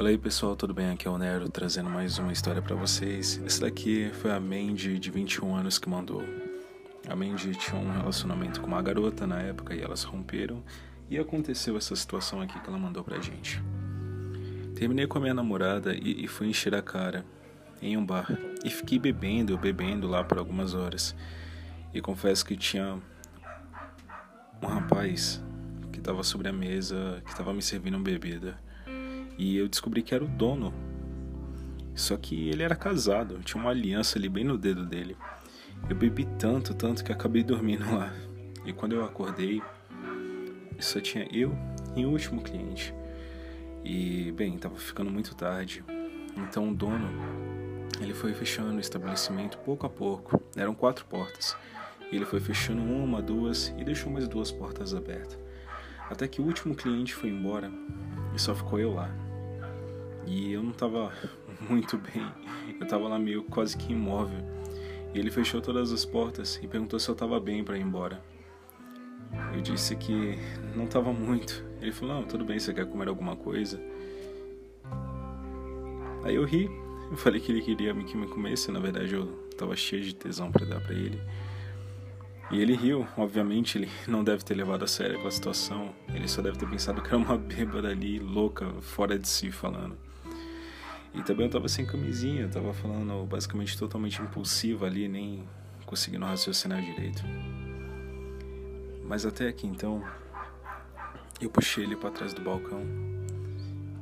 Fala 0.00 0.08
aí 0.08 0.16
pessoal, 0.16 0.56
tudo 0.56 0.72
bem? 0.72 0.88
Aqui 0.88 1.06
é 1.06 1.10
o 1.10 1.18
Nero 1.18 1.46
trazendo 1.50 1.90
mais 1.90 2.18
uma 2.18 2.32
história 2.32 2.62
para 2.62 2.74
vocês. 2.74 3.38
Esse 3.44 3.60
daqui 3.60 4.10
foi 4.14 4.30
a 4.30 4.40
Mandy 4.40 4.98
de 4.98 5.10
21 5.10 5.54
anos 5.54 5.78
que 5.78 5.90
mandou. 5.90 6.22
A 7.06 7.14
Mandy 7.14 7.54
tinha 7.54 7.78
um 7.78 7.92
relacionamento 7.92 8.62
com 8.62 8.66
uma 8.66 8.80
garota 8.80 9.26
na 9.26 9.42
época 9.42 9.74
e 9.74 9.82
elas 9.82 10.02
romperam 10.02 10.64
e 11.10 11.18
aconteceu 11.18 11.76
essa 11.76 11.94
situação 11.94 12.40
aqui 12.40 12.58
que 12.58 12.66
ela 12.66 12.78
mandou 12.78 13.04
pra 13.04 13.20
gente. 13.20 13.62
Terminei 14.74 15.06
com 15.06 15.18
a 15.18 15.20
minha 15.20 15.34
namorada 15.34 15.94
e, 15.94 16.24
e 16.24 16.26
fui 16.26 16.48
encher 16.48 16.74
a 16.74 16.80
cara 16.80 17.22
em 17.82 17.94
um 17.94 18.06
bar 18.06 18.26
e 18.64 18.70
fiquei 18.70 18.98
bebendo, 18.98 19.58
bebendo 19.58 20.08
lá 20.08 20.24
por 20.24 20.38
algumas 20.38 20.72
horas. 20.72 21.14
E 21.92 22.00
confesso 22.00 22.42
que 22.46 22.56
tinha 22.56 22.98
um 24.62 24.66
rapaz 24.66 25.42
que 25.92 25.98
estava 25.98 26.22
sobre 26.22 26.48
a 26.48 26.52
mesa, 26.54 27.20
que 27.22 27.32
estava 27.32 27.52
me 27.52 27.60
servindo 27.60 27.98
bebida. 27.98 28.58
E 29.40 29.56
eu 29.56 29.66
descobri 29.70 30.02
que 30.02 30.14
era 30.14 30.22
o 30.22 30.28
dono. 30.28 30.70
Só 31.94 32.14
que 32.18 32.50
ele 32.50 32.62
era 32.62 32.76
casado, 32.76 33.38
tinha 33.42 33.58
uma 33.58 33.70
aliança 33.70 34.18
ali 34.18 34.28
bem 34.28 34.44
no 34.44 34.58
dedo 34.58 34.84
dele. 34.84 35.16
Eu 35.88 35.96
bebi 35.96 36.26
tanto, 36.38 36.74
tanto 36.74 37.02
que 37.02 37.10
acabei 37.10 37.42
dormindo 37.42 37.90
lá. 37.90 38.12
E 38.66 38.72
quando 38.74 38.94
eu 38.94 39.02
acordei, 39.02 39.62
só 40.78 41.00
tinha 41.00 41.26
eu 41.32 41.56
e 41.96 42.04
o 42.04 42.10
último 42.10 42.42
cliente. 42.42 42.94
E, 43.82 44.30
bem, 44.32 44.58
tava 44.58 44.76
ficando 44.76 45.10
muito 45.10 45.34
tarde. 45.34 45.82
Então 46.36 46.68
o 46.68 46.74
dono, 46.74 47.08
ele 47.98 48.12
foi 48.12 48.34
fechando 48.34 48.76
o 48.76 48.80
estabelecimento 48.80 49.56
pouco 49.56 49.86
a 49.86 49.88
pouco. 49.88 50.42
Eram 50.54 50.74
quatro 50.74 51.06
portas. 51.06 51.56
Ele 52.12 52.26
foi 52.26 52.40
fechando 52.40 52.82
uma, 52.82 53.22
duas 53.22 53.74
e 53.78 53.84
deixou 53.84 54.12
mais 54.12 54.28
duas 54.28 54.52
portas 54.52 54.94
abertas. 54.94 55.38
Até 56.10 56.28
que 56.28 56.42
o 56.42 56.44
último 56.44 56.74
cliente 56.74 57.14
foi 57.14 57.30
embora 57.30 57.72
e 58.34 58.38
só 58.38 58.54
ficou 58.54 58.78
eu 58.78 58.92
lá. 58.92 59.10
E 60.30 60.52
eu 60.52 60.62
não 60.62 60.70
tava 60.70 61.12
muito 61.68 61.98
bem. 61.98 62.24
Eu 62.80 62.86
tava 62.86 63.08
lá 63.08 63.18
meio 63.18 63.42
quase 63.42 63.76
que 63.76 63.92
imóvel. 63.92 64.38
E 65.12 65.18
ele 65.18 65.28
fechou 65.28 65.60
todas 65.60 65.90
as 65.92 66.04
portas 66.04 66.60
e 66.62 66.68
perguntou 66.68 67.00
se 67.00 67.08
eu 67.08 67.16
tava 67.16 67.40
bem 67.40 67.64
para 67.64 67.76
ir 67.76 67.82
embora. 67.82 68.22
Eu 69.52 69.60
disse 69.60 69.96
que 69.96 70.38
não 70.76 70.86
tava 70.86 71.12
muito. 71.12 71.64
Ele 71.80 71.90
falou: 71.90 72.14
"Não, 72.14 72.22
tudo 72.22 72.44
bem, 72.44 72.60
você 72.60 72.72
quer 72.72 72.86
comer 72.86 73.08
alguma 73.08 73.34
coisa?" 73.34 73.80
Aí 76.22 76.36
eu 76.36 76.44
ri. 76.44 76.70
Eu 77.10 77.16
falei 77.16 77.40
que 77.40 77.50
ele 77.50 77.60
queria 77.60 77.92
que 77.92 78.16
me 78.16 78.28
comesse, 78.28 78.70
na 78.70 78.78
verdade 78.78 79.12
eu 79.12 79.26
tava 79.58 79.74
cheio 79.74 80.04
de 80.04 80.14
tesão 80.14 80.52
para 80.52 80.64
dar 80.64 80.80
para 80.80 80.94
ele. 80.94 81.20
E 82.52 82.60
ele 82.60 82.76
riu, 82.76 83.04
obviamente, 83.16 83.78
ele 83.78 83.88
não 84.06 84.22
deve 84.22 84.44
ter 84.44 84.54
levado 84.54 84.84
a 84.84 84.86
sério 84.86 85.16
aquela 85.16 85.30
situação. 85.30 85.92
Ele 86.14 86.28
só 86.28 86.40
deve 86.40 86.56
ter 86.56 86.68
pensado 86.68 87.02
que 87.02 87.08
era 87.08 87.16
uma 87.16 87.36
bêbada 87.36 87.88
ali, 87.88 88.20
louca, 88.20 88.68
fora 88.80 89.18
de 89.18 89.26
si 89.28 89.50
falando. 89.50 90.09
E 91.12 91.22
também 91.22 91.46
eu 91.46 91.52
tava 91.52 91.68
sem 91.68 91.84
camisinha, 91.84 92.42
eu 92.42 92.50
tava 92.50 92.72
falando 92.72 93.26
basicamente 93.26 93.76
totalmente 93.76 94.22
impulsivo 94.22 94.84
ali, 94.84 95.08
nem 95.08 95.44
conseguindo 95.84 96.24
raciocinar 96.24 96.80
direito. 96.80 97.22
Mas 99.04 99.26
até 99.26 99.48
aqui 99.48 99.66
então, 99.66 100.04
eu 101.40 101.50
puxei 101.50 101.82
ele 101.82 101.96
para 101.96 102.10
trás 102.10 102.32
do 102.32 102.40
balcão 102.42 102.82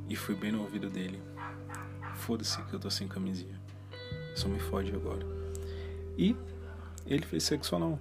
e 0.09 0.15
fui 0.15 0.35
bem 0.35 0.53
no 0.53 0.61
ouvido 0.61 0.91
dele. 0.91 1.23
Foda-se 2.17 2.61
que 2.65 2.75
eu 2.75 2.81
tô 2.81 2.91
sem 2.91 3.09
camisinha. 3.09 3.59
Só 4.35 4.49
me 4.49 4.59
fode 4.59 4.95
agora. 4.95 5.27
E 6.17 6.37
ele 7.07 7.25
fez 7.25 7.45
sexo 7.45 7.75
anal. 7.75 7.99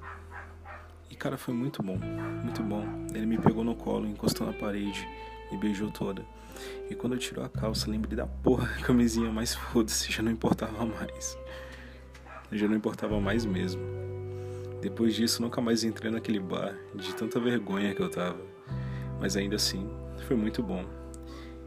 E 1.09 1.15
cara, 1.15 1.37
foi 1.37 1.53
muito 1.53 1.81
bom, 1.81 1.97
muito 2.43 2.61
bom. 2.63 2.83
Ele 3.13 3.25
me 3.25 3.37
pegou 3.37 3.63
no 3.63 3.75
colo, 3.75 4.07
encostou 4.07 4.45
na 4.45 4.53
parede 4.53 5.07
e 5.51 5.57
beijou 5.57 5.89
toda. 5.89 6.25
E 6.89 6.95
quando 6.95 7.13
eu 7.13 7.19
tirou 7.19 7.43
a 7.43 7.49
calça, 7.49 7.89
lembrei 7.89 8.15
da 8.15 8.25
porra 8.25 8.67
da 8.67 8.81
camisinha, 8.81 9.31
mas 9.31 9.53
foda-se, 9.53 10.11
já 10.11 10.21
não 10.21 10.31
importava 10.31 10.85
mais. 10.85 11.37
Já 12.51 12.67
não 12.67 12.75
importava 12.75 13.19
mais 13.19 13.45
mesmo. 13.45 13.81
Depois 14.81 15.15
disso, 15.15 15.41
nunca 15.41 15.59
mais 15.59 15.83
entrei 15.83 16.11
naquele 16.11 16.39
bar, 16.39 16.75
de 16.95 17.13
tanta 17.15 17.39
vergonha 17.39 17.93
que 17.93 18.01
eu 18.01 18.09
tava. 18.09 18.39
Mas 19.19 19.35
ainda 19.35 19.55
assim, 19.55 19.89
foi 20.27 20.35
muito 20.35 20.61
bom. 20.61 20.85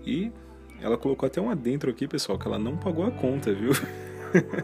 E 0.05 0.33
ela 0.81 0.97
colocou 0.97 1.27
até 1.27 1.41
um 1.41 1.50
adentro 1.50 1.91
aqui, 1.91 2.06
pessoal, 2.06 2.39
que 2.39 2.47
ela 2.47 2.59
não 2.59 2.77
pagou 2.77 3.05
a 3.05 3.11
conta, 3.11 3.53
viu? 3.53 3.73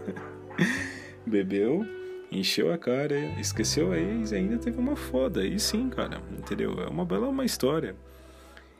Bebeu, 1.26 1.84
encheu 2.30 2.72
a 2.72 2.78
cara, 2.78 3.18
esqueceu 3.40 3.92
a 3.92 3.98
ex 3.98 4.32
e 4.32 4.36
ainda 4.36 4.58
teve 4.58 4.78
uma 4.78 4.96
foda. 4.96 5.44
E 5.44 5.58
sim, 5.58 5.88
cara, 5.88 6.20
entendeu? 6.38 6.80
É 6.80 6.88
uma 6.88 7.04
bela 7.04 7.28
uma 7.28 7.44
história. 7.44 7.94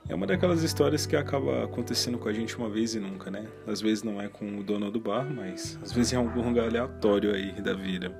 É 0.09 0.15
uma 0.15 0.27
daquelas 0.27 0.63
histórias 0.63 1.05
que 1.05 1.17
acaba 1.17 1.65
acontecendo 1.65 2.17
com 2.17 2.29
a 2.29 2.33
gente 2.33 2.57
uma 2.57 2.71
vez 2.71 2.95
e 2.95 3.01
nunca, 3.01 3.29
né? 3.29 3.47
Às 3.67 3.81
vezes 3.81 4.05
não 4.05 4.21
é 4.21 4.29
com 4.29 4.59
o 4.59 4.63
dono 4.63 4.89
do 4.91 5.01
bar, 5.01 5.27
mas 5.29 5.77
às 5.83 5.91
vezes 5.93 6.13
é 6.13 6.17
algum 6.17 6.43
lugar 6.43 6.69
aleatório 6.69 7.35
aí 7.35 7.53
da 7.61 7.75
vida. 7.75 8.15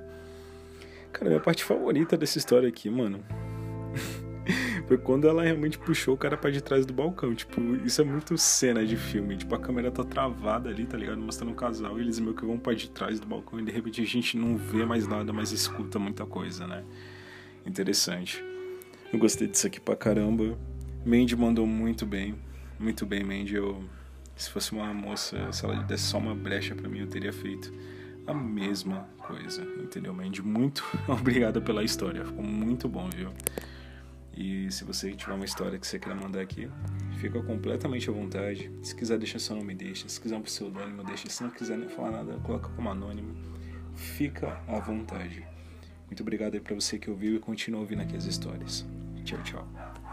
Cara, 1.13 1.29
minha 1.29 1.39
parte 1.39 1.63
favorita 1.63 2.17
dessa 2.17 2.37
história 2.37 2.67
aqui, 2.67 2.89
mano, 2.89 3.23
foi 4.87 4.97
quando 4.97 5.27
ela 5.27 5.43
realmente 5.43 5.77
puxou 5.77 6.13
o 6.13 6.17
cara 6.17 6.37
para 6.37 6.51
de 6.51 6.61
trás 6.61 6.85
do 6.85 6.93
balcão. 6.93 7.33
Tipo, 7.35 7.61
isso 7.85 8.01
é 8.01 8.03
muito 8.03 8.37
cena 8.37 8.85
de 8.85 8.95
filme. 8.95 9.37
Tipo, 9.37 9.55
a 9.55 9.59
câmera 9.59 9.91
tá 9.91 10.03
travada 10.03 10.69
ali, 10.69 10.85
tá 10.85 10.97
ligado? 10.97 11.19
Mostrando 11.19 11.51
um 11.51 11.55
casal 11.55 11.97
e 11.97 12.01
eles 12.01 12.19
meio 12.19 12.33
que 12.33 12.45
vão 12.45 12.57
para 12.57 12.75
de 12.75 12.89
trás 12.89 13.19
do 13.19 13.27
balcão 13.27 13.59
e 13.59 13.63
de 13.63 13.71
repente 13.71 14.01
a 14.01 14.05
gente 14.05 14.37
não 14.37 14.57
vê 14.57 14.85
mais 14.85 15.07
nada, 15.07 15.31
mas 15.33 15.51
escuta 15.51 15.99
muita 15.99 16.25
coisa, 16.25 16.65
né? 16.67 16.83
Interessante. 17.65 18.43
Eu 19.11 19.19
gostei 19.19 19.47
disso 19.47 19.67
aqui 19.67 19.79
pra 19.79 19.95
caramba. 19.95 20.57
Mandy 21.05 21.35
mandou 21.35 21.65
muito 21.65 22.05
bem, 22.05 22.35
muito 22.77 23.05
bem, 23.05 23.23
Mandy. 23.23 23.55
Eu, 23.55 23.83
se 24.35 24.49
fosse 24.49 24.73
uma 24.73 24.93
moça, 24.93 25.51
se 25.51 25.63
ela 25.63 25.75
desse 25.83 26.03
só 26.03 26.17
uma 26.17 26.35
brecha 26.35 26.75
para 26.75 26.89
mim, 26.89 26.99
eu 26.99 27.07
teria 27.07 27.31
feito 27.31 27.73
a 28.27 28.33
mesma 28.33 29.07
coisa, 29.17 29.63
entendeu, 29.81 30.13
Mandy? 30.13 30.41
Muito 30.41 30.83
obrigada 31.07 31.61
pela 31.61 31.83
história, 31.83 32.25
ficou 32.25 32.43
muito 32.43 32.89
bom, 32.89 33.09
viu? 33.09 33.29
E 34.37 34.71
se 34.71 34.83
você 34.83 35.11
tiver 35.13 35.33
uma 35.33 35.45
história 35.45 35.79
que 35.79 35.87
você 35.87 35.97
queira 35.97 36.15
mandar 36.15 36.41
aqui, 36.41 36.69
fica 37.19 37.41
completamente 37.41 38.07
à 38.07 38.13
vontade. 38.13 38.71
Se 38.83 38.95
quiser 38.95 39.17
deixar 39.17 39.39
seu 39.39 39.55
nome, 39.55 39.73
deixa. 39.73 40.07
Se 40.07 40.21
quiser 40.21 40.37
um 40.37 40.43
pseudônimo, 40.43 41.03
deixa. 41.03 41.27
Se 41.27 41.41
não 41.41 41.49
quiser 41.49 41.75
nem 41.75 41.89
falar 41.89 42.11
nada, 42.11 42.37
coloca 42.43 42.69
como 42.69 42.87
anônimo. 42.87 43.35
Fica 43.95 44.61
à 44.67 44.79
vontade. 44.79 45.43
Muito 46.05 46.21
obrigado 46.21 46.53
aí 46.53 46.59
pra 46.59 46.75
você 46.75 46.99
que 46.99 47.09
ouviu 47.09 47.35
e 47.35 47.39
continua 47.39 47.79
ouvindo 47.79 48.03
aqui 48.03 48.15
as 48.15 48.25
histórias. 48.25 48.85
Tchau, 49.25 49.41
tchau. 49.41 50.06